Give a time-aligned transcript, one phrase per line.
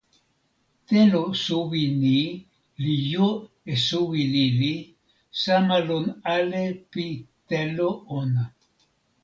[0.87, 2.19] telo suwi ni
[2.83, 3.27] li jo
[3.73, 4.73] e suwi lili
[5.41, 7.05] sama lon ale pi
[7.49, 8.43] telo ona.